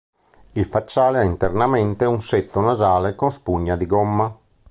[0.53, 4.35] Il facciale ha internamente un setto nasale con spugna di gomma.